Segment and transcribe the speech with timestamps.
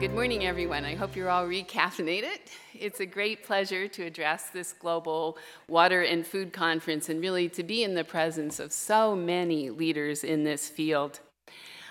[0.00, 0.84] good morning, everyone.
[0.84, 2.38] I hope you're all recaffeinated.
[2.72, 5.36] It's a great pleasure to address this global
[5.66, 10.22] water and food conference and really to be in the presence of so many leaders
[10.22, 11.18] in this field.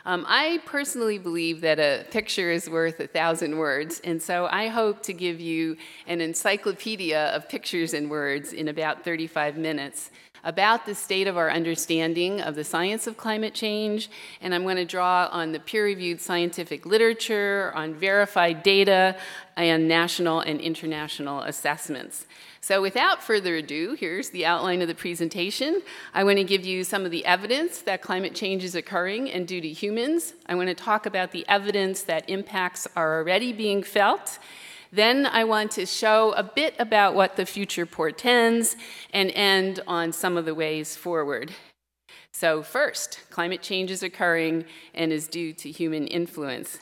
[0.05, 4.69] Um, I personally believe that a picture is worth a thousand words, and so I
[4.69, 5.75] hope to give you
[6.07, 10.11] an encyclopedia of pictures and words in about 35 minutes
[10.47, 14.09] about the state of our understanding of the science of climate change,
[14.41, 19.17] and I'm going to draw on the peer-reviewed scientific literature, on verified data,
[19.57, 22.25] and national and international assessments.
[22.61, 25.81] So without further ado, here's the outline of the presentation.
[26.13, 29.45] I want to give you some of the evidence that climate change is occurring and
[29.45, 30.33] due to humans.
[30.45, 34.39] I want to talk about the evidence that impacts are already being felt
[34.91, 38.75] then I want to show a bit about what the future portends
[39.13, 41.51] and end on some of the ways forward.
[42.31, 46.79] So first, climate change is occurring and is due to human influence.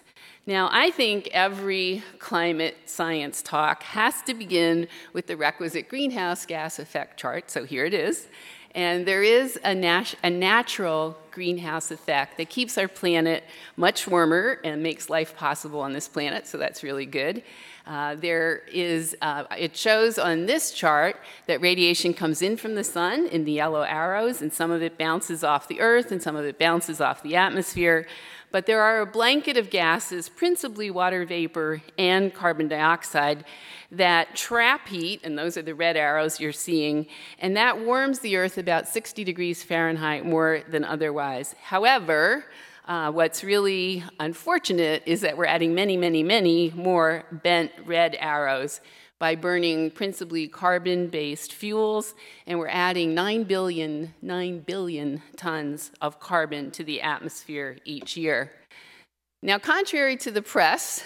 [0.47, 6.77] Now, I think every climate science talk has to begin with the requisite greenhouse gas
[6.77, 8.27] effect chart, so here it is.
[8.75, 13.45] And there is a, nat a, natural greenhouse effect that keeps our planet
[13.77, 17.41] much warmer and makes life possible on this planet, so that's really good.
[17.87, 21.15] Uh, there is, uh, it shows on this chart
[21.47, 24.97] that radiation comes in from the sun in the yellow arrows, and some of it
[24.97, 28.05] bounces off the earth and some of it bounces off the atmosphere.
[28.55, 33.43] But there are a blanket of gases, principally water vapor and carbon dioxide,
[33.91, 38.37] that trap heat, and those are the red arrows you're seeing, and that warms the
[38.37, 41.53] earth about 60 degrees Fahrenheit more than otherwise.
[41.63, 42.45] However,
[42.87, 48.79] uh, what's really unfortunate is that we're adding many, many, many more bent red arrows
[49.19, 56.69] by burning principally carbon-based fuels, and we're adding 9 billion, 9 billion tons of carbon
[56.71, 58.51] to the atmosphere each year.
[59.41, 61.03] Now, contrary to the press,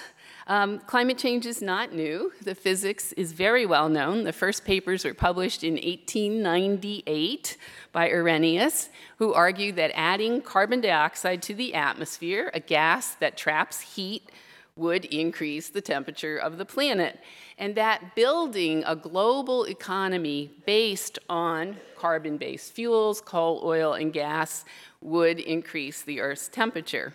[0.50, 2.34] um, climate change is not new.
[2.42, 4.24] The physics is very well known.
[4.24, 7.58] The first papers were published in 1898
[7.92, 13.82] by Arrhenius, who argued that adding carbon dioxide to the atmosphere, a gas that traps
[13.82, 14.32] heat,
[14.76, 17.20] would increase the temperature of the planet.
[17.58, 24.66] And that building a global economy based on carbon based fuels, coal, oil, and gas
[25.02, 27.14] would increase the Earth's temperature.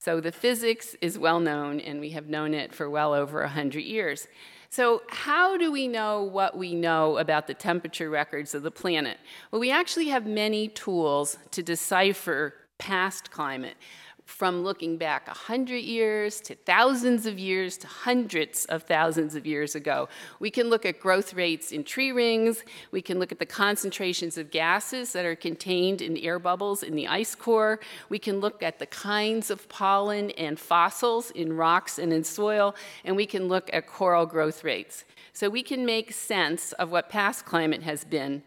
[0.00, 3.80] So the physics is well known, and we have known it for well over 100
[3.80, 4.26] years.
[4.68, 9.18] So, how do we know what we know about the temperature records of the planet?
[9.50, 13.76] Well, we actually have many tools to decipher past climate
[14.24, 19.74] from looking back 100 years to thousands of years to hundreds of thousands of years
[19.74, 20.08] ago.
[20.40, 22.62] We can look at growth rates in tree rings.
[22.90, 26.94] We can look at the concentrations of gases that are contained in air bubbles in
[26.94, 27.80] the ice core.
[28.08, 32.74] We can look at the kinds of pollen and fossils in rocks and in soil.
[33.04, 35.04] And we can look at coral growth rates.
[35.32, 38.42] So we can make sense of what past climate has been.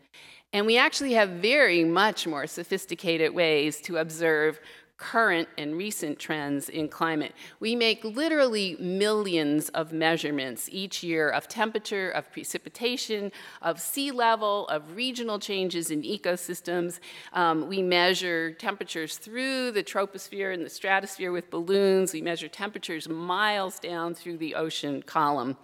[0.54, 4.60] And we actually have very much more sophisticated ways to observe
[4.98, 7.34] current and recent trends in climate.
[7.60, 13.32] We make literally millions of measurements each year of temperature, of precipitation,
[13.62, 17.00] of sea level, of regional changes in ecosystems.
[17.34, 22.12] Um, we measure temperatures through the troposphere and the stratosphere with balloons.
[22.12, 25.58] We measure temperatures miles down through the ocean column.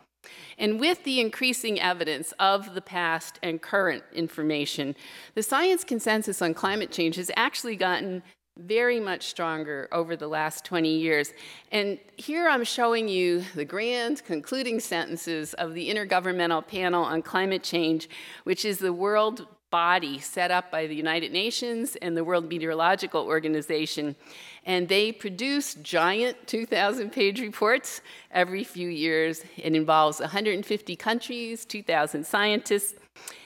[0.57, 4.95] And with the increasing evidence of the past and current information,
[5.35, 8.23] the science consensus on climate change has actually gotten
[8.57, 11.33] very much stronger over the last 20 years.
[11.71, 17.63] And here I'm showing you the grand concluding sentences of the Intergovernmental Panel on Climate
[17.63, 18.07] Change,
[18.43, 23.25] which is the world body set up by the United Nations and the World Meteorological
[23.25, 24.15] Organization.
[24.67, 29.43] And they produce giant 2,000 page reports every few years.
[29.57, 32.93] It involves 150 countries, 2,000 scientists.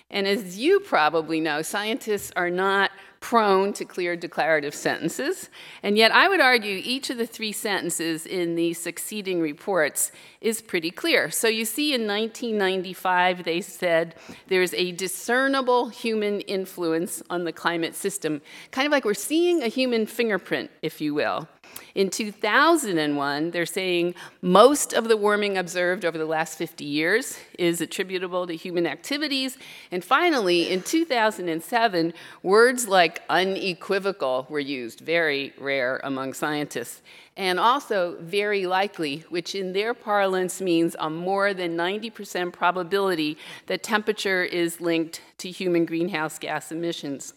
[0.10, 2.92] And as you probably know, scientists are not
[3.28, 5.50] prone to clear declarative sentences.
[5.84, 10.62] And yet, I would argue each of the three sentences in the succeeding reports is
[10.62, 11.30] pretty clear.
[11.30, 14.16] So, you see, in 1995, they said
[14.48, 18.42] there's a discernible human influence on the climate system,
[18.72, 21.50] kind of like we're seeing a human fingerprint, if you will.
[21.96, 27.82] In 2001, they're saying most of the warming observed over the last 50 years is
[27.82, 29.58] attributable to human activities.
[29.92, 32.14] And finally, in 2007,
[32.44, 37.02] words like unequivocal were used, very rare among scientists.
[37.36, 43.38] And also very likely, which in their parlance means a more than 90% probability
[43.68, 47.34] that temperature is linked to human greenhouse gas emissions.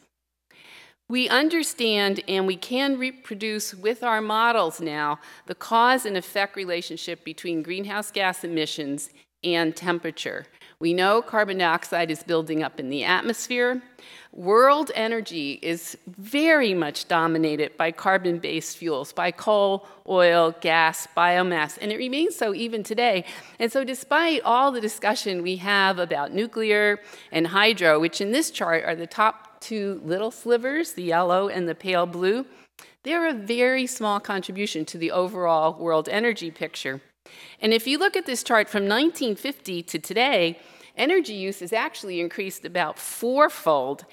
[1.11, 7.25] We understand and we can reproduce with our models now the cause and effect relationship
[7.25, 9.11] between greenhouse gas emissions
[9.43, 10.47] and temperature.
[10.79, 13.83] We know carbon dioxide is building up in the atmosphere.
[14.31, 21.77] World energy is very much dominated by carbon based fuels, by coal, oil, gas, biomass,
[21.83, 23.25] and it remains so even today.
[23.59, 27.01] And so, despite all the discussion we have about nuclear
[27.33, 31.69] and hydro, which in this chart are the top two little slivers, the yellow and
[31.69, 32.47] the pale blue,
[33.03, 37.01] they're a very small contribution to the overall world energy picture.
[37.61, 40.59] And if you look at this chart from 1950 to today,
[40.97, 44.05] energy use has actually increased about fourfold.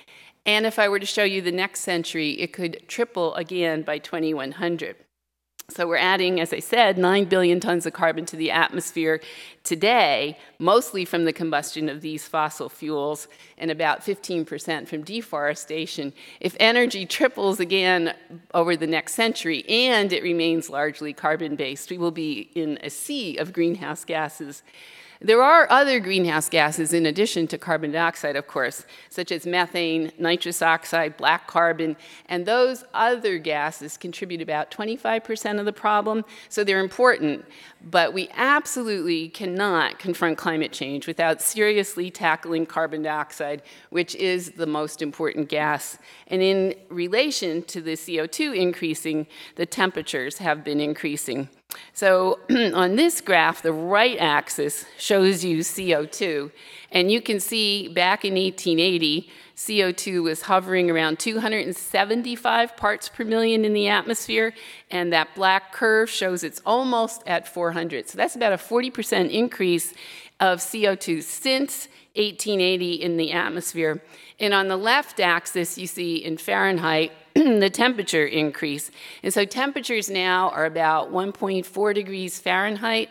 [0.46, 3.98] And if I were to show you the next century, it could triple again by
[3.98, 4.96] 2100.
[5.70, 9.20] So we're adding, as I said, 9 billion tons of carbon to the atmosphere
[9.66, 13.28] today, mostly from the combustion of these fossil fuels,
[13.58, 16.14] and about 15% from deforestation.
[16.40, 18.14] If energy triples again
[18.54, 22.90] over the next century and it remains largely carbon based, we will be in a
[22.90, 24.64] sea of greenhouse gases.
[25.20, 30.12] There are other greenhouse gases in addition to carbon dioxide, of course, such as methane,
[30.20, 31.98] nitrous oxide, black carbon,
[32.28, 37.46] and those other gases contribute about 25% of the problem, so they're important.
[37.82, 44.68] But we absolutely cannot confront climate change without seriously tackling carbon dioxide, which is the
[44.68, 45.98] most important gas.
[46.28, 49.26] And in relation to the CO2 increasing,
[49.56, 51.50] the temperatures have been increasing.
[51.94, 56.52] So on this graph, the right axis shows you CO2.
[56.92, 63.66] And you can see back in 1880, CO2 was hovering around 275 parts per million
[63.66, 64.54] in the atmosphere,
[64.92, 68.08] and that black curve shows it's almost at 400.
[68.08, 69.94] So that's about a 40% increase
[70.40, 74.02] of CO2 since 1880 in the atmosphere.
[74.40, 78.92] And on the left axis, you see in Fahrenheit, the temperature increase.
[79.24, 83.10] And so temperatures now are about 1.4 degrees Fahrenheit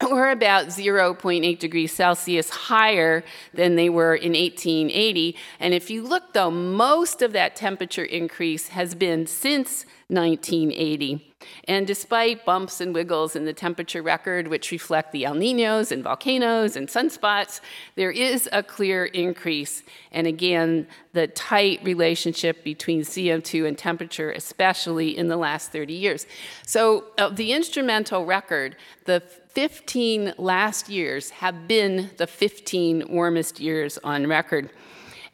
[0.10, 5.36] or about 0.8 degrees Celsius higher than they were in 1880.
[5.58, 11.34] And if you look, though, most of that temperature increase has been since 1980.
[11.64, 16.02] And despite bumps and wiggles in the temperature record, which reflect the El Ninos and
[16.02, 17.60] volcanoes and sunspots,
[17.94, 19.82] there is a clear increase.
[20.10, 26.26] And again, the tight relationship between CO2 and temperature, especially in the last 30 years.
[26.66, 29.22] So, the instrumental record, the
[29.58, 34.70] 15 last years have been the 15 warmest years on record.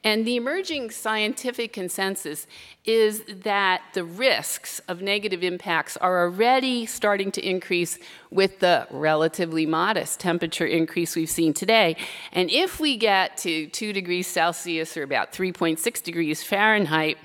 [0.02, 2.46] And the emerging scientific consensus
[2.86, 7.98] is that the risks of negative impacts are already starting to increase
[8.30, 11.94] with the relatively modest temperature increase we've seen today.
[12.32, 17.18] And if we get to 2 degrees Celsius or about 3.6 degrees Fahrenheit,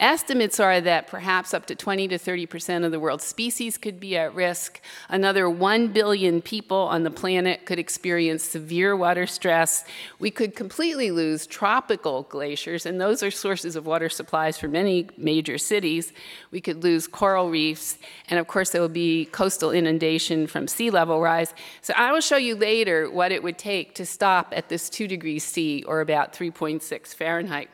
[0.00, 4.00] Estimates are that perhaps up to 20 to 30 percent of the world's species could
[4.00, 4.80] be at risk.
[5.08, 9.84] Another 1 billion people on the planet could experience severe water stress.
[10.18, 15.10] We could completely lose tropical glaciers, and those are sources of water supplies for many
[15.16, 16.12] major cities.
[16.50, 17.96] We could lose coral reefs,
[18.28, 21.54] and of course, there will be coastal inundation from sea level rise.
[21.82, 25.06] So, I will show you later what it would take to stop at this 2
[25.06, 27.70] degrees C or about 3.6 Fahrenheit.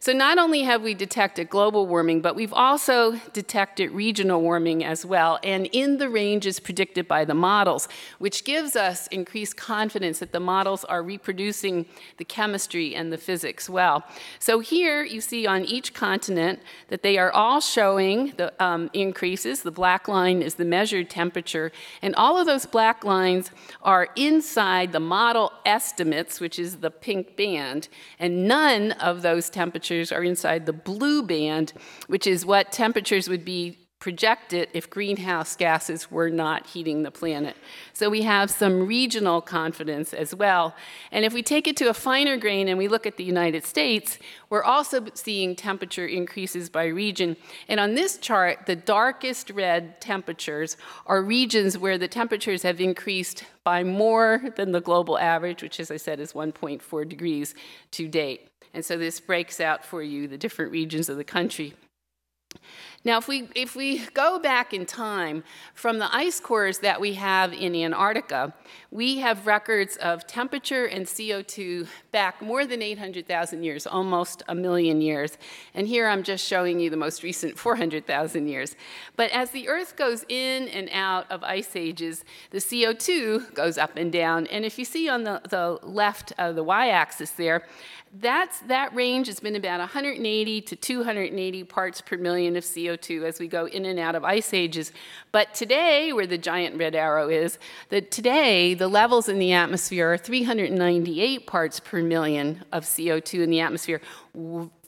[0.00, 5.04] So not only have we detected global warming, but we've also detected regional warming as
[5.04, 7.88] well, and in the ranges predicted by the models,
[8.18, 11.84] which gives us increased confidence that the models are reproducing
[12.16, 14.04] the chemistry and the physics well.
[14.38, 19.62] So here you see on each continent that they are all showing the um, increases.
[19.62, 23.50] The black line is the measured temperature, and all of those black lines
[23.82, 27.88] are inside the model estimates, which is the pink band,
[28.20, 31.72] and none of those temperatures temperatures are inside the blue band,
[32.08, 37.56] which is what temperatures would be projected if greenhouse gases were not heating the planet.
[37.92, 40.76] So we have some regional confidence as well.
[41.10, 43.64] And if we take it to a finer grain and we look at the United
[43.64, 44.18] States,
[44.50, 47.36] we're also seeing temperature increases by region.
[47.66, 50.76] And on this chart, the darkest red temperatures
[51.06, 55.90] are regions where the temperatures have increased by more than the global average, which as
[55.90, 57.54] I said is 1.4 degrees
[57.92, 58.48] to date.
[58.72, 61.74] And so this breaks out for you the different regions of the country.
[63.04, 67.14] Now, if we, if we go back in time, from the ice cores that we
[67.14, 68.52] have in Antarctica,
[68.90, 75.00] we have records of temperature and CO2 back more than 800,000 years, almost a million
[75.00, 75.38] years.
[75.74, 78.74] And here I'm just showing you the most recent 400,000 years.
[79.14, 83.96] But as the Earth goes in and out of ice ages, the CO2 goes up
[83.96, 84.48] and down.
[84.48, 87.64] And if you see on the, the left of the y-axis there,
[88.20, 93.38] that's, that range has been about 180 to 280 parts per million of CO2 as
[93.38, 94.92] we go in and out of ice ages.
[95.32, 97.58] But today, where the giant red arrow is,
[97.90, 103.50] that today the levels in the atmosphere are 398 parts per million of CO2 in
[103.50, 104.00] the atmosphere,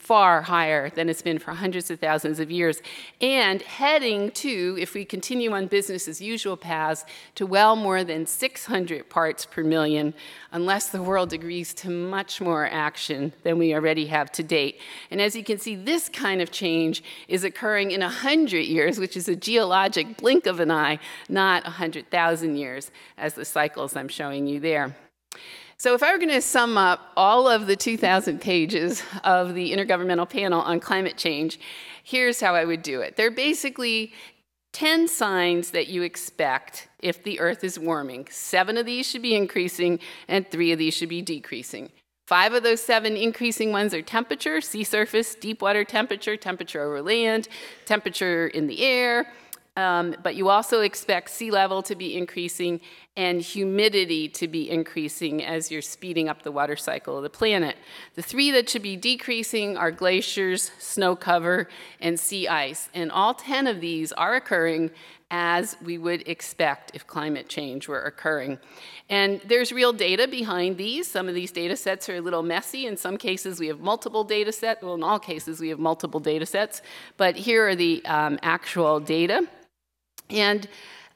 [0.01, 2.81] far higher than it's been for hundreds of thousands of years,
[3.21, 7.05] and heading to, if we continue on business as usual paths,
[7.35, 10.15] to well more than 600 parts per million,
[10.51, 14.79] unless the world agrees to much more action than we already have to date.
[15.11, 19.15] And as you can see, this kind of change is occurring in 100 years, which
[19.15, 20.97] is a geologic blink of an eye,
[21.29, 22.89] not 100,000 years,
[23.19, 24.95] as the cycles I'm showing you there.
[25.81, 29.71] So if I were going to sum up all of the 2,000 pages of the
[29.71, 31.59] Intergovernmental Panel on Climate Change,
[32.03, 33.15] here's how I would do it.
[33.15, 34.13] They're basically
[34.73, 38.27] 10 signs that you expect if the Earth is warming.
[38.29, 39.97] Seven of these should be increasing,
[40.27, 41.89] and three of these should be decreasing.
[42.27, 47.01] Five of those seven increasing ones are temperature, sea surface, deep water temperature, temperature over
[47.01, 47.47] land,
[47.85, 49.33] temperature in the air,
[49.77, 52.81] um, but you also expect sea level to be increasing
[53.15, 57.77] and humidity to be increasing as you're speeding up the water cycle of the planet.
[58.15, 61.69] The three that should be decreasing are glaciers, snow cover,
[62.01, 62.89] and sea ice.
[62.93, 64.91] And all 10 of these are occurring
[65.31, 68.59] as we would expect if climate change were occurring.
[69.09, 71.07] And there's real data behind these.
[71.07, 72.85] Some of these data sets are a little messy.
[72.85, 74.83] In some cases, we have multiple data sets.
[74.83, 76.81] Well, in all cases, we have multiple data sets.
[77.15, 79.47] But here are the um, actual data.
[80.29, 80.67] And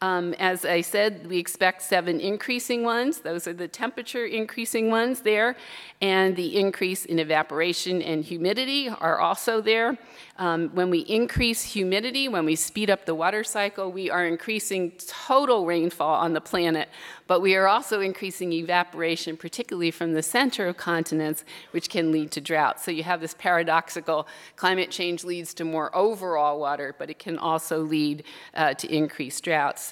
[0.02, 3.20] um, as I said, we expect seven increasing ones.
[3.20, 5.56] Those are the temperature increasing ones there.
[6.02, 9.98] And the increase in evaporation and humidity are also there.
[10.38, 14.92] Um, when we increase humidity, when we speed up the water cycle, we are increasing
[15.08, 16.90] total rainfall on the planet,
[17.25, 22.32] but we are also increasing evaporation, particularly from the center of continents, which can lead
[22.32, 22.82] to drought.
[22.82, 27.38] So you have this paradoxical climate change leads to more overall water, but it can
[27.38, 29.85] also lead uh, to increased droughts.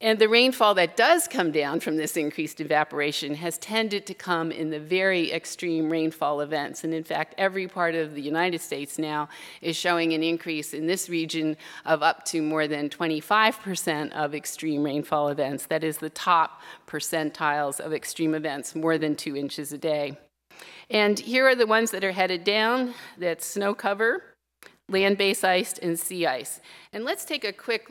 [0.00, 4.52] And the rainfall that does come down from this increased evaporation has tended to come
[4.52, 6.84] in the very extreme rainfall events.
[6.84, 9.28] And in fact, every part of the United States now
[9.60, 14.84] is showing an increase in this region of up to more than 25% of extreme
[14.84, 15.66] rainfall events.
[15.66, 20.16] That is the top percentiles of extreme events, more than two inches a day.
[20.90, 22.94] And here are the ones that are headed down.
[23.18, 24.22] That's snow cover,
[24.88, 26.60] land-based ice, and sea ice.
[26.92, 27.88] And let's take a quick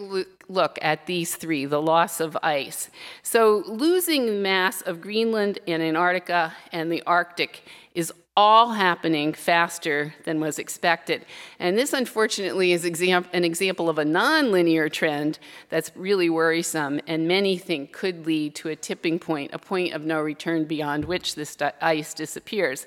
[0.48, 2.89] look at these three, the loss of ice.
[3.22, 7.63] So losing mass of Greenland and Antarctica and the Arctic
[7.94, 11.25] is all happening faster than was expected.
[11.58, 15.39] And this, unfortunately, is an example of a nonlinear trend
[15.70, 20.04] that's really worrisome and many think could lead to a tipping point, a point of
[20.04, 22.86] no return beyond which this ice disappears.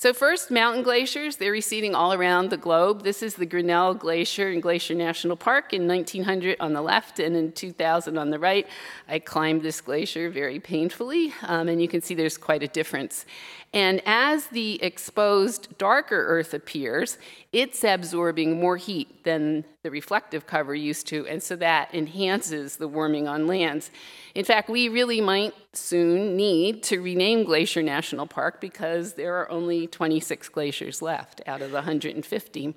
[0.00, 3.02] So first, mountain glaciers, they're receding all around the globe.
[3.02, 7.36] This is the Grinnell Glacier in Glacier National Park in 1900 on the left and
[7.36, 8.66] in 2000 on the right.
[9.08, 13.26] I climbed this glacier very painfully, um, and you can see there's quite a difference.
[13.72, 17.18] And as the exposed darker Earth appears,
[17.52, 22.88] it's absorbing more heat than the reflective cover used to, and so that enhances the
[22.88, 23.90] warming on lands.
[24.34, 29.48] In fact, we really might soon need to rename Glacier National Park because there are
[29.50, 32.74] only 26 glaciers left out of the 150.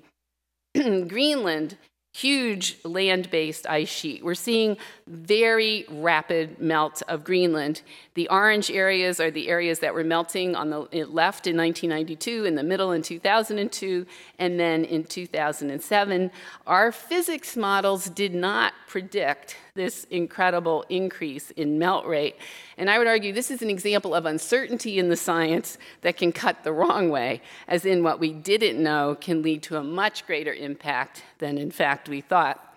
[1.08, 1.76] Greenland
[2.14, 4.24] huge land-based ice sheet.
[4.24, 4.76] We're seeing
[5.08, 7.82] very rapid melt of Greenland.
[8.14, 12.54] The orange areas are the areas that were melting on the left in 1992, in
[12.54, 14.06] the middle in 2002,
[14.38, 16.30] and then in 2007.
[16.68, 22.36] Our physics models did not predict this incredible increase in melt rate.
[22.78, 26.30] And I would argue this is an example of uncertainty in the science that can
[26.30, 30.26] cut the wrong way, as in what we didn't know can lead to a much
[30.28, 32.73] greater impact than in fact we thought.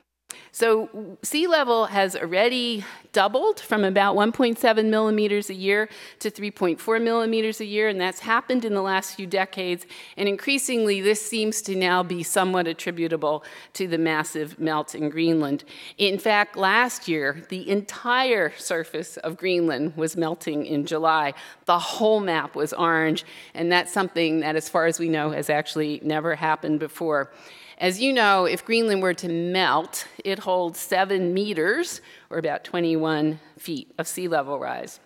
[0.52, 5.88] So sea level has already doubled from about 1.7 millimeters a year
[6.20, 9.86] to 3.4 millimeters a year, and that's happened in the last few decades.
[10.18, 13.44] And increasingly, this seems to now be somewhat attributable
[13.74, 15.64] to the massive melt in Greenland.
[16.00, 21.36] In fact, last year, the entire surface of Greenland was melting in July.
[21.66, 25.52] The whole map was orange, and that's something that, as far as we know, has
[25.52, 27.32] actually never happened before.
[27.78, 33.40] As you know, if Greenland were to melt, it holds seven meters, or about 21
[33.60, 35.00] feet, of sea level rise.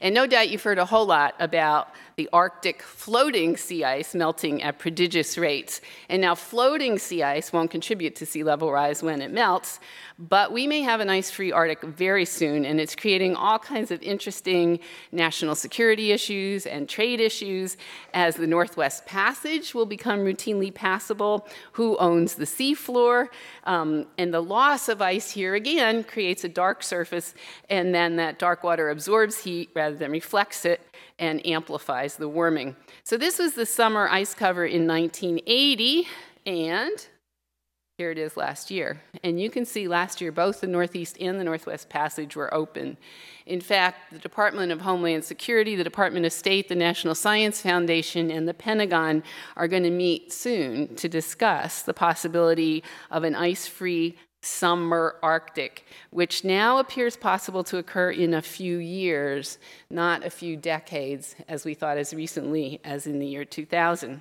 [0.00, 1.88] And no doubt you've heard a whole lot about
[2.22, 5.80] the Arctic floating sea ice melting at prodigious rates.
[6.08, 9.80] And now floating sea ice won't contribute to sea level rise when it melts,
[10.20, 14.00] but we may have an ice-free Arctic very soon, and it's creating all kinds of
[14.02, 14.78] interesting
[15.10, 17.76] national security issues and trade issues
[18.14, 23.26] as the Northwest Passage will become routinely passable, who owns the seafloor,
[23.64, 27.34] um, and the loss of ice here again creates a dark surface,
[27.68, 30.80] and then that dark water absorbs heat rather than reflects it,
[31.18, 32.76] and amplifies the warming.
[33.04, 36.08] So this was the summer ice cover in 1980,
[36.46, 37.06] and
[37.98, 39.00] here it is last year.
[39.22, 42.96] And you can see last year both the Northeast and the Northwest Passage were open.
[43.46, 48.30] In fact, the Department of Homeland Security, the Department of State, the National Science Foundation,
[48.30, 49.22] and the Pentagon
[49.56, 56.44] are going to meet soon to discuss the possibility of an ice-free summer Arctic, which
[56.44, 59.58] now appears possible to occur in a few years,
[59.88, 64.20] not a few decades, as we thought as recently as in the year 2000.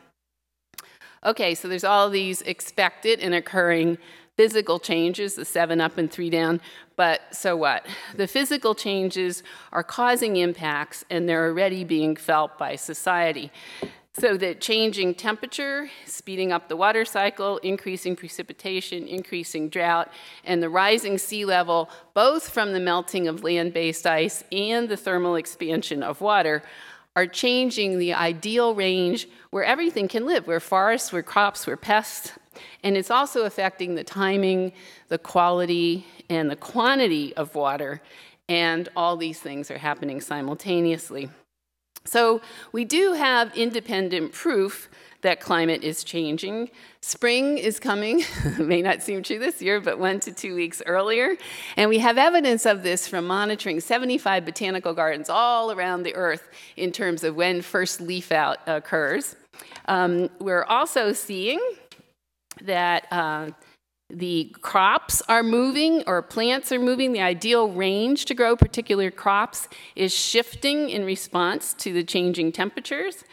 [1.23, 3.97] Okay, so there's all these expected and occurring
[4.37, 6.61] physical changes, the seven up and three down,
[6.95, 7.85] but so what?
[8.15, 13.51] The physical changes are causing impacts and they're already being felt by society.
[14.13, 20.11] So that changing temperature, speeding up the water cycle, increasing precipitation, increasing drought,
[20.43, 25.35] and the rising sea level, both from the melting of land-based ice and the thermal
[25.35, 26.61] expansion of water,
[27.15, 32.33] are changing the ideal range where everything can live, where forests, where crops, where pests,
[32.83, 34.73] and it's also affecting the timing,
[35.07, 38.01] the quality, and the quantity of water,
[38.49, 41.29] and all these things are happening simultaneously.
[42.05, 42.41] So
[42.71, 44.89] we do have independent proof
[45.21, 46.69] that climate is changing.
[47.01, 48.23] Spring is coming,
[48.59, 51.37] may not seem true this year, but one to two weeks earlier.
[51.77, 56.49] And we have evidence of this from monitoring 75 botanical gardens all around the earth
[56.75, 59.35] in terms of when first leaf out occurs.
[59.85, 61.59] Um, we're also seeing
[62.63, 63.51] that uh,
[64.13, 67.13] the crops are moving or plants are moving.
[67.13, 73.23] The ideal range to grow particular crops is shifting in response to the changing temperatures.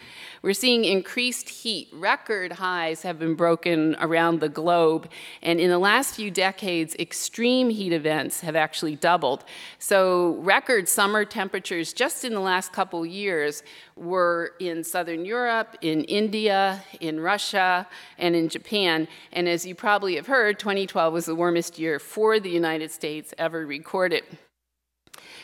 [0.43, 1.89] We're seeing increased heat.
[1.93, 5.11] Record highs have been broken around the globe.
[5.43, 9.45] And in the last few decades, extreme heat events have actually doubled.
[9.79, 13.63] So record summer temperatures just in the last couple years
[13.97, 19.09] were in Southern Europe, in India, in Russia, and in Japan.
[19.33, 23.35] And as you probably have heard, 2012 was the warmest year for the United States
[23.39, 24.25] ever recorded.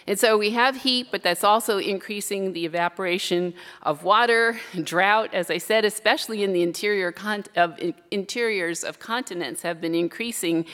[0.07, 5.51] And so we have heat, but that's also increasing the evaporation of water, drought, as
[5.51, 7.15] I said, especially in the interior
[7.57, 10.67] of interiors of continents have been increasing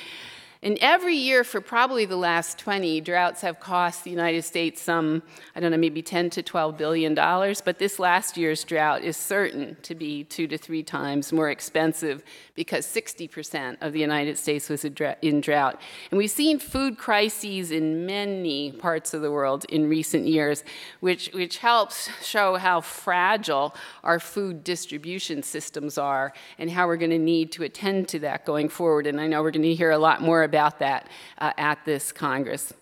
[0.62, 5.23] and every year for probably the last 20, droughts have cost the United States some,
[5.57, 9.16] I don't know, maybe 10 to 12 billion dollars, but this last year's drought is
[9.16, 12.23] certain to be two to three times more expensive
[12.55, 15.81] because 60% of the United States was in drought.
[16.11, 20.62] And we've seen food crises in many parts of the world in recent years,
[21.01, 27.11] which, which helps show how fragile our food distribution systems are and how we're going
[27.12, 29.07] to need to attend to that going forward.
[29.07, 31.08] And I know we're going to hear a lot more about that
[31.38, 32.74] uh, at this Congress.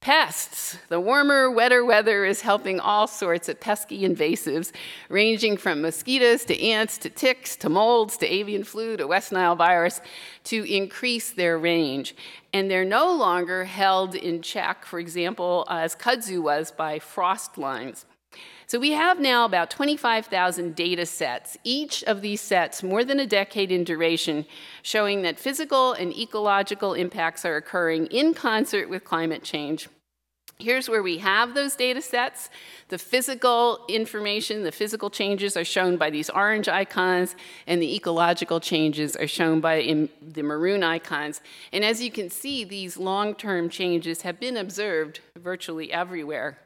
[0.00, 0.78] Pests.
[0.88, 4.72] The warmer, wetter weather is helping all sorts of pesky invasives,
[5.08, 9.54] ranging from mosquitoes to ants to ticks to molds to avian flu to West Nile
[9.54, 10.00] virus,
[10.44, 12.16] to increase their range.
[12.52, 18.04] And they're no longer held in check, for example, as kudzu was by frost lines.
[18.72, 23.26] So we have now about 25,000 data sets, each of these sets more than a
[23.26, 24.46] decade in duration,
[24.80, 29.90] showing that physical and ecological impacts are occurring in concert with climate change.
[30.58, 32.48] Here's where we have those data sets.
[32.88, 38.58] The physical information, the physical changes are shown by these orange icons, and the ecological
[38.58, 41.42] changes are shown by the maroon icons.
[41.74, 46.56] And as you can see, these long-term changes have been observed virtually everywhere.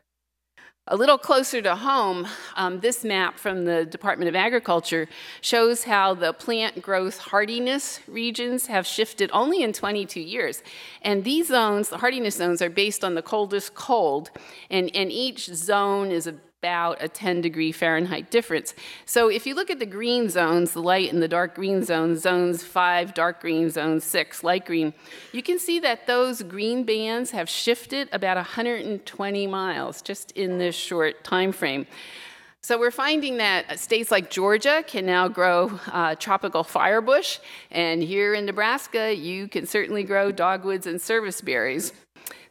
[0.89, 5.09] A little closer to home, um, this map from the Department of Agriculture
[5.41, 10.63] shows how the plant growth hardiness regions have shifted only in 22 years.
[11.03, 14.31] And these zones, the hardiness zones, are based on the coldest cold,
[14.71, 18.75] and, and each zone is a about a 10 degree Fahrenheit difference.
[19.05, 22.23] So if you look at the green zones, the light and the dark green zones,
[22.23, 24.95] zones 5, dark green, zone 6, light green,
[25.33, 30.75] you can see that those green bands have shifted about 120 miles just in this
[30.75, 31.87] short time frame.
[32.63, 37.39] So we're finding that states like Georgia can now grow uh, tropical firebush,
[37.71, 41.93] and here in Nebraska, you can certainly grow dogwoods and serviceberries.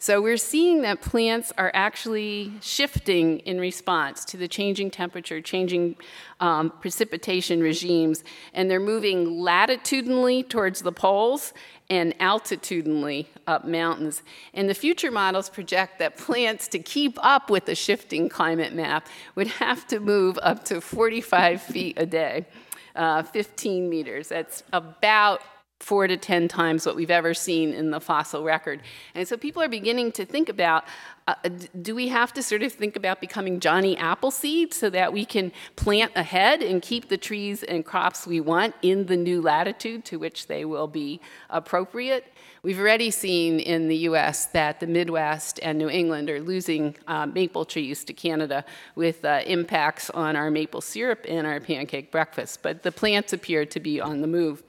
[0.06, 5.96] So we're seeing that plants are actually shifting in response to the changing temperature, changing
[6.40, 11.54] um, precipitation regimes, and they're moving latitudinally towards the poles
[11.90, 14.22] and altitudinally up mountains.
[14.54, 19.08] And the future models project that plants, to keep up with the shifting climate map,
[19.34, 22.46] would have to move up to 45 feet a day,
[22.96, 24.28] uh, 15 meters.
[24.28, 25.42] That's about
[25.80, 28.82] four to 10 times what we've ever seen in the fossil record.
[29.14, 30.86] And so people are beginning to think about
[31.28, 31.34] uh,
[31.82, 35.52] do we have to sort of think about becoming Johnny Appleseed so that we can
[35.76, 40.20] plant ahead and keep the trees and crops we want in the new latitude to
[40.20, 42.32] which they will be appropriate?
[42.62, 47.26] We've already seen in the US that the Midwest and New England are losing uh,
[47.26, 52.62] maple trees to Canada with uh, impacts on our maple syrup and our pancake breakfast,
[52.62, 54.62] but the plants appear to be on the move.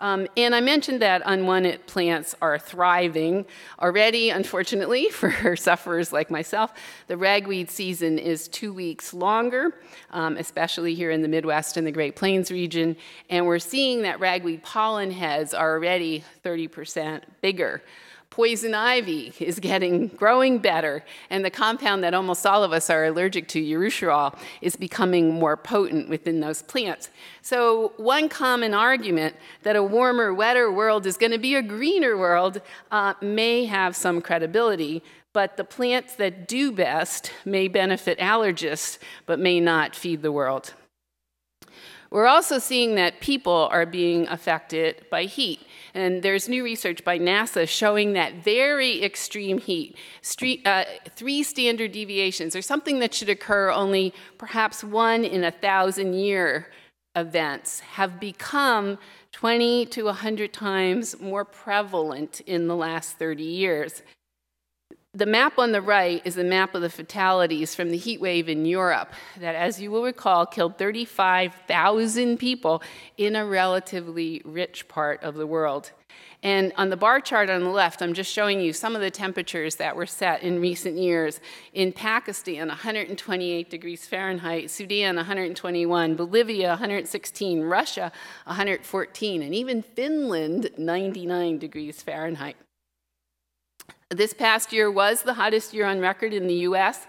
[0.00, 3.46] Um, and I mentioned that unwanted plants are thriving
[3.80, 6.72] already, unfortunately, for sufferers like myself.
[7.06, 9.74] The ragweed season is two weeks longer,
[10.10, 12.96] um, especially here in the Midwest and the Great Plains region.
[13.28, 17.82] And we're seeing that ragweed pollen heads are already 30% bigger
[18.38, 23.06] poison ivy is getting growing better, and the compound that almost all of us are
[23.06, 27.10] allergic to, urushiol, is becoming more potent within those plants.
[27.42, 32.16] So one common argument that a warmer, wetter world is going to be a greener
[32.16, 32.60] world
[32.92, 39.40] uh, may have some credibility, but the plants that do best may benefit allergists, but
[39.40, 40.74] may not feed the world.
[42.10, 45.66] We're also seeing that people are being affected by heat.
[45.92, 50.84] And there's new research by NASA showing that very extreme heat, street, uh,
[51.16, 56.68] three standard deviations, or something that should occur only perhaps one in a thousand year
[57.14, 58.98] events, have become
[59.32, 64.02] 20 to 100 times more prevalent in the last 30 years.
[65.14, 68.46] The map on the right is a map of the fatalities from the heat wave
[68.46, 72.82] in Europe that, as you will recall, killed 35,000 people
[73.16, 75.92] in a relatively rich part of the world.
[76.42, 79.10] And on the bar chart on the left, I'm just showing you some of the
[79.10, 81.40] temperatures that were set in recent years.
[81.72, 88.12] In Pakistan, 128 degrees Fahrenheit, Sudan, 121, Bolivia, 116, Russia,
[88.44, 92.56] 114, and even Finland, 99 degrees Fahrenheit.
[94.10, 97.06] This past year was the hottest year on record in the US,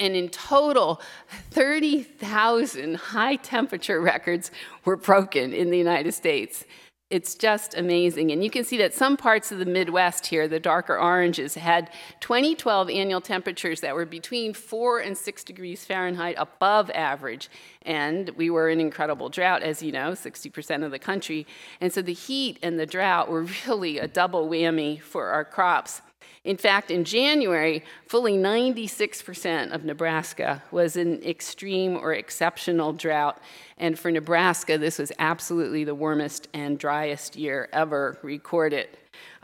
[0.00, 1.02] and in total,
[1.50, 4.50] 30,000 high temperature records
[4.86, 6.64] were broken in the United States.
[7.10, 8.32] It's just amazing.
[8.32, 11.90] And you can see that some parts of the Midwest here, the darker oranges, had
[12.20, 17.50] 2012 annual temperatures that were between 4 and 6 degrees Fahrenheit above average.
[17.82, 21.46] And we were in incredible drought, as you know, 60% of the country.
[21.78, 26.00] And so the heat and the drought were really a double whammy for our crops.
[26.44, 33.38] In fact, in January, fully 96% of Nebraska was in extreme or exceptional drought.
[33.76, 38.88] And for Nebraska, this was absolutely the warmest and driest year ever recorded.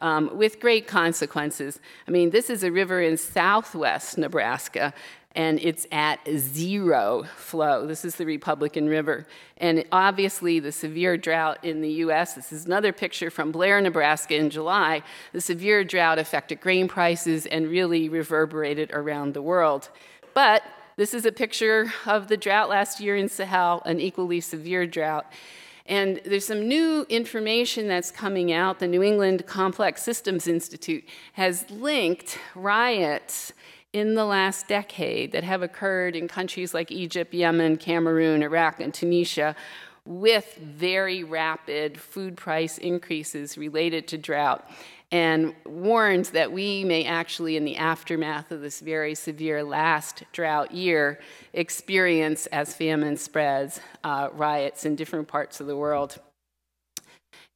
[0.00, 1.80] Um, with great consequences.
[2.06, 4.92] I mean, this is a river in southwest Nebraska
[5.34, 7.86] and it's at zero flow.
[7.86, 9.26] This is the Republican River.
[9.56, 14.36] And obviously, the severe drought in the US, this is another picture from Blair, Nebraska
[14.36, 15.02] in July.
[15.32, 19.88] The severe drought affected grain prices and really reverberated around the world.
[20.34, 20.62] But
[20.96, 25.26] this is a picture of the drought last year in Sahel, an equally severe drought.
[25.86, 28.78] And there's some new information that's coming out.
[28.78, 33.52] The New England Complex Systems Institute has linked riots
[33.94, 38.92] in the last decade that have occurred in countries like Egypt, Yemen, Cameroon, Iraq, and
[38.92, 39.54] Tunisia
[40.04, 44.68] with very rapid food price increases related to drought
[45.12, 50.72] and warns that we may actually, in the aftermath of this very severe last drought
[50.72, 51.20] year,
[51.52, 56.18] experience, as famine spreads, uh, riots in different parts of the world.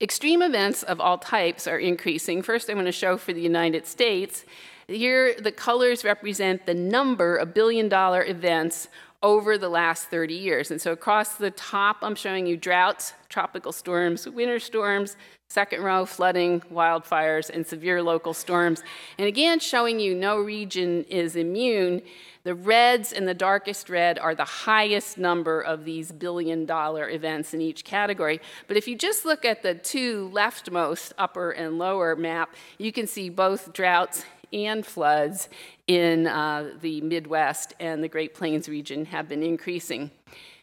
[0.01, 2.43] Extreme events of all types are increasing.
[2.43, 4.45] First, I'm going to show for the United States
[4.89, 8.89] here, the colors represent the number of billion dollar events
[9.23, 10.71] over the last 30 years.
[10.71, 15.17] And so across the top, I'm showing you droughts, tropical storms, winter storms,
[15.49, 18.83] second row, flooding, wildfires, and severe local storms.
[19.19, 22.01] And again, showing you no region is immune.
[22.45, 27.53] The reds and the darkest red are the highest number of these billion dollar events
[27.53, 28.41] in each category.
[28.69, 33.07] But if you just look at the two leftmost upper and lower map, you can
[33.07, 35.49] see both droughts and floods
[35.87, 40.11] in uh, the Midwest and the Great Plains region have been increasing.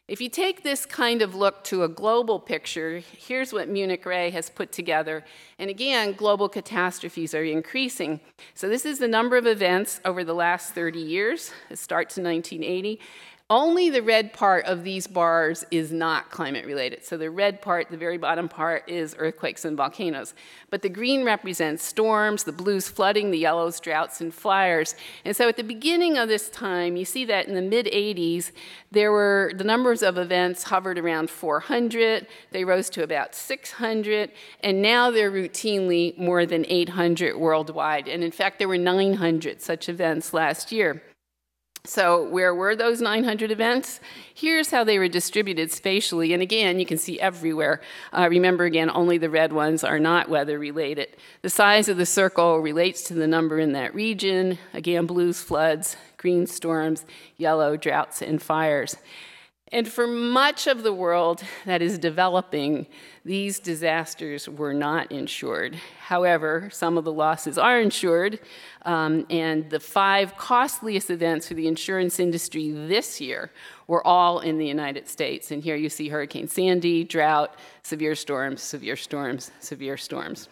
[0.07, 4.29] If you take this kind of look to a global picture, here's what Munich Re
[4.29, 5.25] has put together.
[5.57, 8.19] And again, global catastrophes are increasing.
[8.53, 11.51] So this is the number of events over the last 30 years.
[11.71, 12.99] It starts in 1980.
[13.51, 17.05] Only the red part of these bars is not climate related.
[17.05, 20.33] So the red part, the very bottom part, is earthquakes and volcanoes.
[20.71, 24.95] But the green represents storms, the blues flooding, the yellows droughts and fires.
[25.23, 28.51] And so at the beginning of this time, you see that in the mid 80s,
[28.89, 32.25] there were the numbers of events hovered around 400.
[32.49, 34.31] They rose to about 600,
[34.61, 38.07] and now they're routinely more than 800 worldwide.
[38.07, 41.03] And in fact, there were 900 such events last year.
[41.85, 43.99] So where were those 900 events?
[44.33, 46.33] Here's how they were distributed spatially.
[46.33, 47.81] And again, you can see everywhere.
[48.11, 51.15] Uh, remember again, only the red ones are not weather related.
[51.41, 54.57] The size of the circle relates to the number in that region.
[54.73, 57.05] Again, blues, floods, green storms,
[57.37, 58.97] yellow, droughts, and fires.
[59.71, 62.85] And for much of the world that is developing,
[63.25, 65.75] these disasters were not insured.
[66.01, 68.39] However, some of the losses are insured,
[68.83, 73.51] um, and the five costliest events for the insurance industry this year
[73.87, 75.49] were all in the United States.
[75.49, 80.47] And here you see Hurricane Sandy, drought, severe storms, severe storms, severe storms.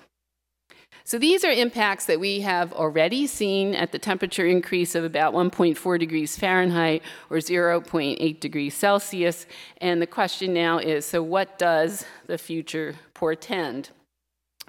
[1.06, 5.34] So these are impacts that we have already seen at the temperature increase of about
[5.34, 9.46] 1.4 degrees Fahrenheit or 0.8 degrees Celsius.
[9.82, 13.90] And the question now is, so what does the future portend?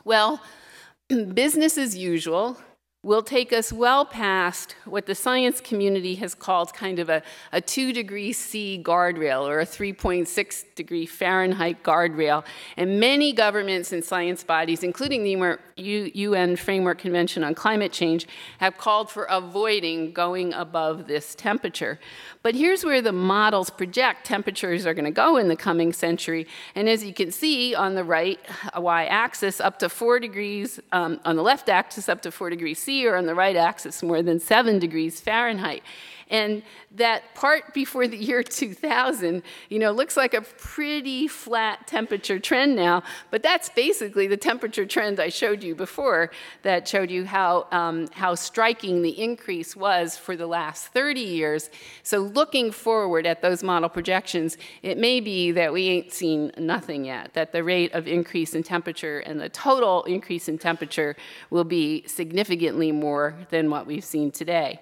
[0.05, 0.43] Well,
[1.35, 2.59] business as usual
[3.05, 7.61] will take us well past what the science community has called kind of a, a
[7.61, 12.43] 2 degree C guardrail or a 3.6 degree Fahrenheit guardrail.
[12.79, 18.27] And many governments and science bodies, including the UN Framework Convention on Climate Change,
[18.59, 22.01] have called for avoiding going above this temperature.
[22.43, 26.47] But here's where the models project temperatures are going to go in the coming century.
[26.75, 28.41] And as you can see on the right
[28.77, 32.79] y axis, up to 4 degrees, um, on the left axis, up to 4 degrees
[32.79, 35.83] C, or on the right axis, more than 7 degrees Fahrenheit.
[36.31, 42.39] And that part before the year 2000, you know, looks like a pretty flat temperature
[42.39, 46.31] trend now, but that's basically the temperature trend I showed you before
[46.63, 51.71] that showed you how, um, how striking the increase was for the last 30 years.
[52.03, 57.05] So looking forward at those model projections, it may be that we ain't seen nothing
[57.05, 61.17] yet, that the rate of increase in temperature and the total increase in temperature
[61.51, 64.81] will be significantly more than what we've seen today.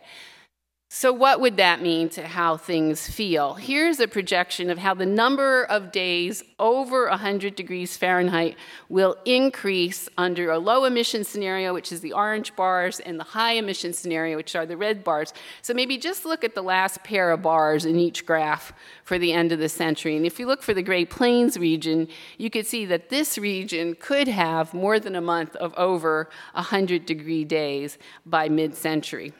[0.95, 3.55] So, what would that mean to how things feel?
[3.55, 8.57] Here's a projection of how the number of days over 100 degrees Fahrenheit
[8.91, 13.53] will increase under a low emission scenario, which is the orange bars, and the high
[13.53, 15.33] emission scenario, which are the red bars.
[15.63, 19.33] So, maybe just look at the last pair of bars in each graph for the
[19.33, 20.15] end of the century.
[20.19, 23.97] And if you look for the Great Plains region, you could see that this region
[23.99, 29.33] could have more than a month of over 100 degree days by mid century.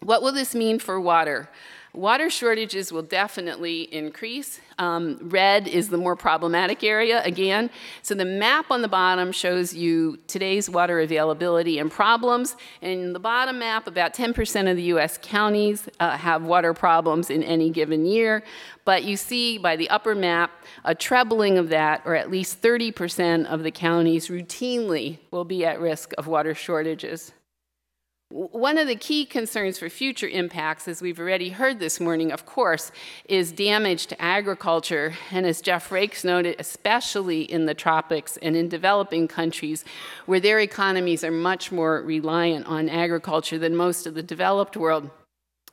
[0.00, 1.48] What will this mean for water?
[1.94, 4.60] Water shortages will definitely increase.
[4.78, 7.70] Um, red is the more problematic area again.
[8.02, 12.56] So the map on the bottom shows you today's water availability and problems.
[12.82, 17.30] And in the bottom map, about 10% of the US counties uh, have water problems
[17.30, 18.44] in any given year.
[18.84, 20.50] But you see by the upper map,
[20.84, 25.80] a trebling of that, or at least 30% of the counties routinely will be at
[25.80, 27.32] risk of water shortages.
[28.30, 32.44] One of the key concerns for future impacts, as we've already heard this morning, of
[32.44, 32.92] course,
[33.26, 35.14] is damage to agriculture.
[35.30, 39.82] And as Jeff Raikes noted, especially in the tropics and in developing countries
[40.26, 45.08] where their economies are much more reliant on agriculture than most of the developed world.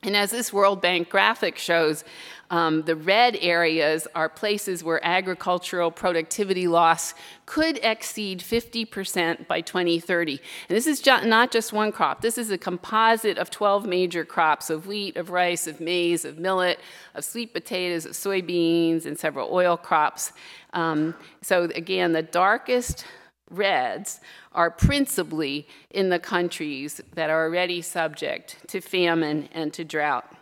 [0.02, 2.04] And as this World Bank graphic shows,
[2.50, 10.40] um, the red areas are places where agricultural productivity loss could exceed 50% by 2030.
[10.68, 12.20] And this is not just one crop.
[12.20, 16.38] This is a composite of 12 major crops of wheat, of rice, of maize, of
[16.38, 16.78] millet,
[17.14, 20.32] of sweet potatoes, of soybeans, and several oil crops.
[20.72, 23.04] Um, so again, the darkest
[23.50, 24.20] reds
[24.52, 30.32] are principally in the countries that are already subject to famine and to drought.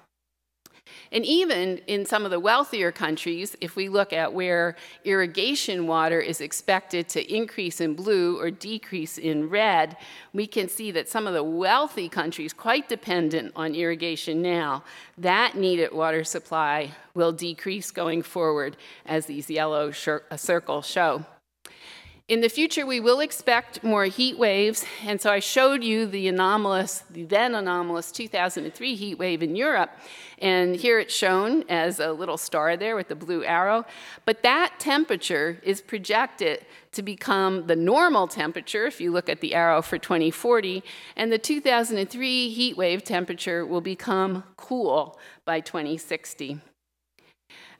[1.12, 6.20] And even in some of the wealthier countries, if we look at where irrigation water
[6.20, 9.96] is expected to increase in blue or decrease in red,
[10.32, 14.82] we can see that some of the wealthy countries, quite dependent on irrigation now,
[15.18, 21.24] that needed water supply will decrease going forward, as these yellow uh, circles show.
[22.26, 26.26] In the future, we will expect more heat waves, and so I showed you the
[26.26, 29.90] anomalous, the then anomalous 2003 heat wave in Europe,
[30.38, 33.84] and here it's shown as a little star there with the blue arrow.
[34.24, 39.54] But that temperature is projected to become the normal temperature if you look at the
[39.54, 40.82] arrow for 2040,
[41.16, 46.62] and the 2003 heat wave temperature will become cool by 2060.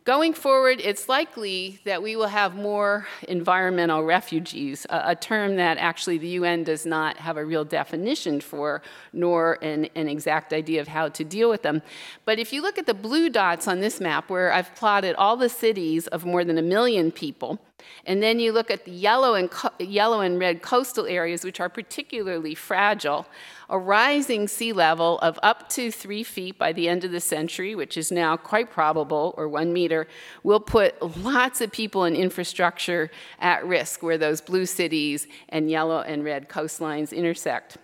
[0.05, 5.79] Going forward, it's likely that we will have more environmental refugees, a, a, term that
[5.79, 8.83] actually the UN does not have a real definition for,
[9.15, 11.81] nor an, an exact idea of how to deal with them.
[12.27, 15.39] But if you look at the blue dots on this map, where I've plotted all
[15.39, 17.59] the cities of more than a million people,
[18.05, 21.71] and then you look at the yellow and, yellow and red coastal areas, which are
[21.71, 23.27] particularly fragile,
[23.69, 27.75] a rising sea level of up to three feet by the end of the century,
[27.75, 30.07] which is now quite probable, or one meter,
[30.43, 36.01] will put lots of people and infrastructure at risk where those blue cities and yellow
[36.01, 37.79] and red coastlines intersect.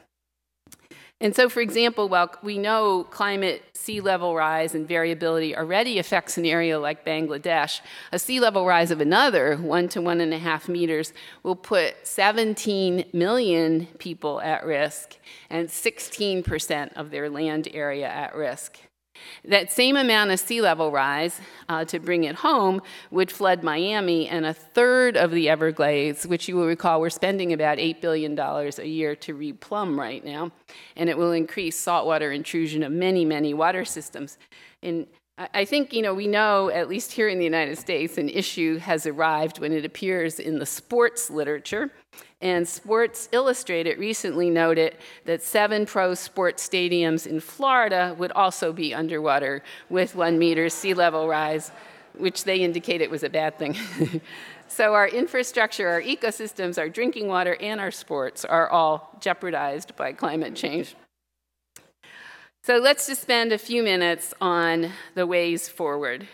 [1.23, 6.39] And so, for example, while we know climate sea level rise and variability already affects
[6.39, 7.81] an area like Bangladesh,
[8.11, 11.95] a sea level rise of another one to one and a half meters will put
[12.05, 15.17] 17 million people at risk
[15.51, 18.79] and 16% of their land area at risk.
[19.45, 24.29] That same amount of sea level rise, uh, to bring it home, would flood Miami
[24.29, 28.39] and a third of the Everglades, which you will recall we're spending about $8 billion
[28.39, 30.53] a year to replumb right now.
[30.97, 34.39] And it will increase saltwater intrusion of many, many water systems.
[34.83, 35.07] And
[35.55, 38.77] I think, you know, we know, at least here in the United States, an issue
[38.77, 41.91] has arrived when it appears in the sports literature.
[42.43, 48.95] And Sports Illustrated recently noted that seven pro sports stadiums in Florida would also be
[48.95, 51.71] underwater with one meter sea level rise,
[52.17, 53.77] which they indicated was a bad thing.
[54.69, 60.13] so our infrastructure, our ecosystems, our drinking water, and our sports are all jeopardized by
[60.13, 60.97] climate change.
[62.63, 66.27] So let's just spend a few minutes on the ways forward.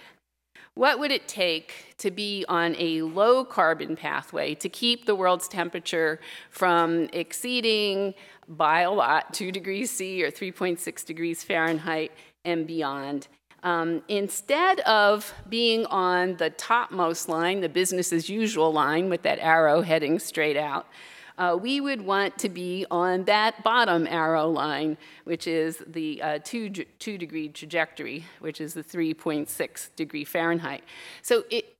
[0.76, 5.48] What would it take to be on a low carbon pathway to keep the world's
[5.48, 8.12] temperature from exceeding
[8.46, 12.12] by a lot 2 degrees C or 3.6 degrees Fahrenheit
[12.44, 13.26] and beyond?
[13.62, 19.38] Um, instead of being on the topmost line, the business as usual line with that
[19.38, 20.86] arrow heading straight out,
[21.38, 26.38] uh, we would want to be on that bottom arrow line, which is the uh,
[26.42, 30.82] two, two degree trajectory, which is the 3.6 degree Fahrenheit.
[31.22, 31.76] So it,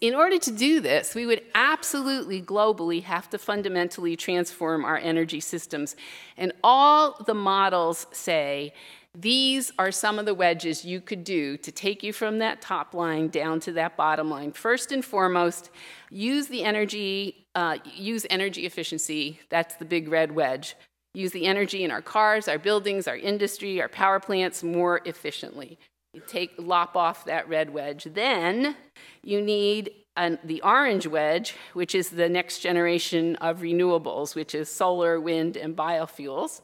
[0.00, 5.40] in order to do this, we would absolutely globally have to fundamentally transform our energy
[5.40, 5.96] systems.
[6.36, 8.74] And all the models say
[9.14, 12.94] these are some of the wedges you could do to take you from that top
[12.94, 14.52] line down to that bottom line.
[14.52, 15.70] First and foremost,
[16.10, 19.40] use the energy, uh, use energy efficiency.
[19.50, 20.76] That's the big red wedge.
[21.14, 25.78] Use the energy in our cars, our buildings, our industry, our power plants more efficiently.
[26.14, 28.04] You take lop off that red wedge.
[28.04, 28.76] Then
[29.22, 34.70] you need an, the orange wedge, which is the next generation of renewables, which is
[34.70, 36.60] solar, wind, and biofuels.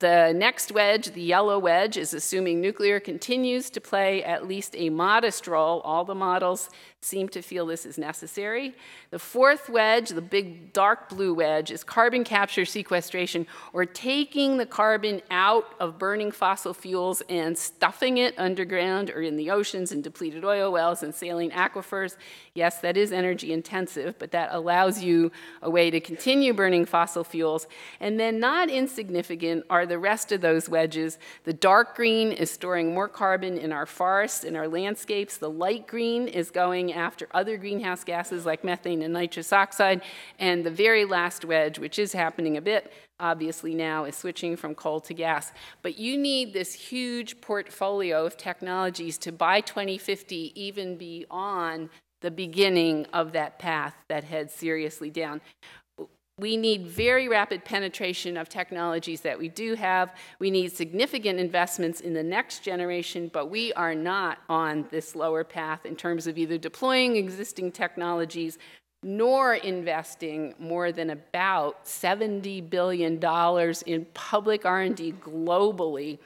[0.00, 4.90] The next wedge, the yellow wedge, is assuming nuclear continues to play at least a
[4.90, 5.80] modest role.
[5.80, 8.74] All the models seem to feel this is necessary.
[9.10, 14.66] The fourth wedge, the big dark blue wedge, is carbon capture sequestration, or taking the
[14.66, 20.02] carbon out of burning fossil fuels and stuffing it underground or in the oceans and
[20.02, 22.16] depleted oil wells and saline aquifers.
[22.54, 25.30] Yes, that is energy intensive, but that allows you
[25.62, 27.68] a way to continue burning fossil fuels.
[28.00, 31.18] And then, not insignificant, are the rest of those wedges.
[31.44, 35.36] The dark green is storing more carbon in our forests, in our landscapes.
[35.36, 40.02] The light green is going going after other greenhouse gases like methane and nitrous oxide.
[40.38, 44.74] And the very last wedge, which is happening a bit, obviously now is switching from
[44.74, 45.52] coal to gas.
[45.82, 52.30] But you need this huge portfolio of technologies to by 2050 even be on the
[52.30, 55.40] beginning of that path that heads seriously down
[56.38, 60.14] we need very rapid penetration of technologies that we do have.
[60.38, 65.44] We need significant investments in the next generation, but we are not on this lower
[65.44, 68.58] path in terms of either deploying existing technologies
[69.02, 73.22] nor investing more than about $70 billion
[73.86, 76.18] in public R&D globally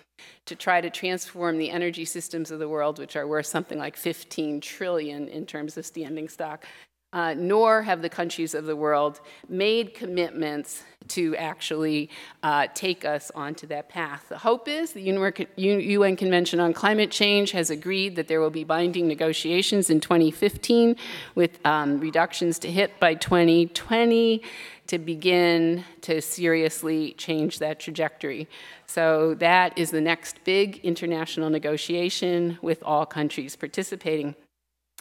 [0.46, 3.96] to try to transform the energy systems of the world, which are worth something like
[3.96, 6.64] 15 trillion in terms of standing stock.
[7.12, 12.08] Uh, nor have the countries of the world made commitments to actually
[12.42, 14.26] uh, take us onto that path.
[14.28, 18.64] The hope is the UN Convention on Climate Change has agreed that there will be
[18.64, 20.96] binding negotiations in 2015
[21.34, 24.42] with um, reductions to hit by 2020
[24.86, 28.48] to begin to seriously change that trajectory.
[28.86, 34.34] So that is the next big international negotiation with all countries participating.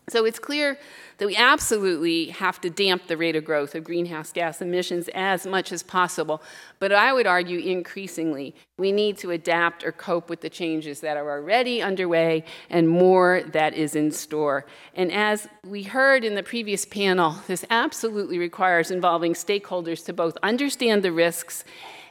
[0.09, 0.77] So it's clear
[1.19, 5.45] that we absolutely have to damp the rate of growth of greenhouse gas emissions as
[5.45, 6.41] much as possible.
[6.79, 11.15] But I would argue increasingly, we need to adapt or cope with the changes that
[11.15, 14.65] are already underway and more that is in store.
[14.95, 20.35] And as we heard in the previous panel, this absolutely requires involving stakeholders to both
[20.41, 21.63] understand the risks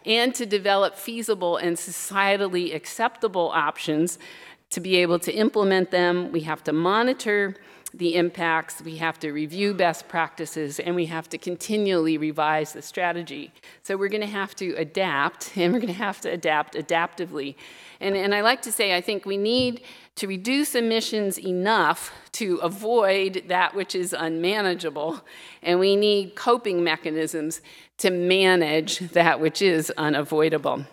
[0.07, 4.19] and to develop feasible and societally acceptable options
[4.71, 6.31] to be able to implement them.
[6.31, 7.57] We have to monitor
[7.93, 12.83] the impacts, we have to review best practices, and we have to continually revise the
[12.83, 13.53] strategy.
[13.83, 17.57] So we're going to have to adapt, and we're going to have to adapt adaptively.
[18.01, 19.83] And, and I like to say, I think we need
[20.17, 25.25] to reduce emissions enough to avoid that which is unmanageable,
[25.63, 27.61] and we need coping mechanisms
[27.99, 30.85] to manage that which is unavoidable.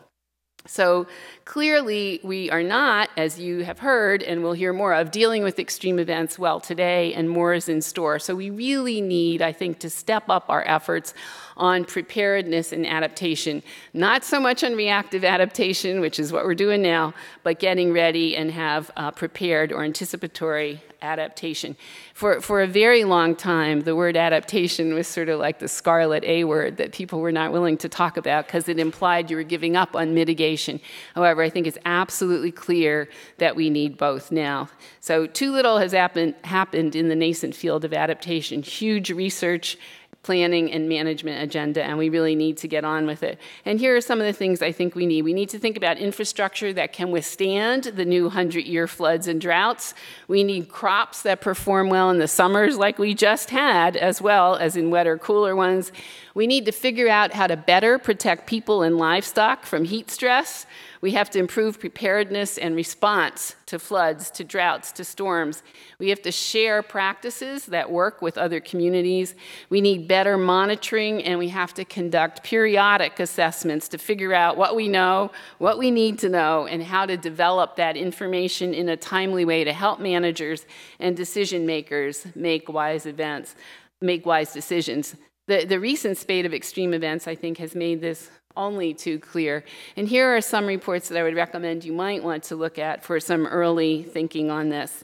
[0.67, 1.07] So
[1.45, 5.59] clearly, we are not, as you have heard and we'll hear more of, dealing with
[5.59, 8.19] extreme events well today, and more is in store.
[8.19, 11.13] So we really need, I think, to step up our efforts
[11.55, 13.63] on preparedness and adaptation.
[13.93, 17.13] Not so much on reactive adaptation, which is what we're doing now,
[17.43, 21.75] but getting ready and have uh, prepared or anticipatory adaptation.
[22.13, 26.23] For, for a very long time, the word adaptation was sort of like the scarlet
[26.23, 29.43] A word that people were not willing to talk about because it implied you were
[29.43, 30.79] giving up on mitigation.
[31.15, 34.69] However, I think it's absolutely clear that we need both now.
[34.99, 38.61] So, too little has happen, happened in the nascent field of adaptation.
[38.61, 39.77] Huge research
[40.27, 43.39] planning and management agenda, and we really need to get on with it.
[43.63, 45.21] And here are some of the things I think we need.
[45.21, 49.39] We need to think about infrastructure that can withstand the new 100 year floods and
[49.39, 49.93] droughts.
[50.27, 54.57] We need crops that perform well in the summers, like we just had, as well
[54.57, 55.93] as in wetter, cooler ones.
[56.33, 60.65] We need to figure out how to better protect people and livestock from heat stress.
[61.01, 65.61] We have to improve preparedness and response to floods, to droughts, to storms.
[65.99, 69.35] We have to share practices that work with other communities.
[69.69, 74.75] We need better monitoring, and we have to conduct periodic assessments to figure out what
[74.75, 78.97] we know, what we need to know, and how to develop that information in a
[78.97, 80.65] timely way to help managers
[80.99, 83.55] and decision makers make wise events,
[84.01, 85.15] make wise decisions.
[85.47, 89.63] The, the recent spate of extreme events, I think, has made this only too clear.
[89.95, 93.03] And here are some reports that I would recommend you might want to look at
[93.03, 95.03] for some early thinking on this.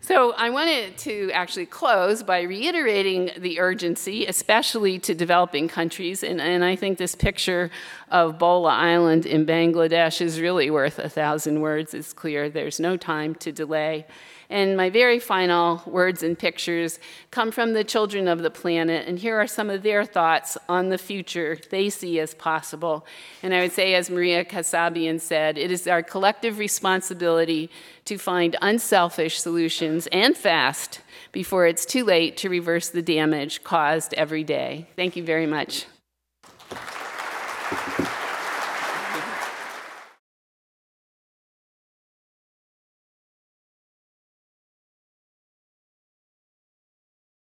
[0.00, 6.24] So I wanted to actually close by reiterating the urgency, especially to developing countries.
[6.24, 7.70] And, and, I think this picture
[8.10, 11.94] of Bhola Island in Bangladesh is really worth a thousand words.
[11.94, 14.06] It's clear there's no time to delay.
[14.52, 16.98] And my very final words and pictures
[17.30, 20.90] come from the children of the planet, and here are some of their thoughts on
[20.90, 23.06] the future they see as possible.
[23.42, 27.70] And I would say, as Maria Kasabian said, it is our collective responsibility
[28.04, 31.00] to find unselfish solutions and fast
[31.32, 34.86] before it's too late to reverse the damage caused every day.
[34.96, 35.86] Thank you very much.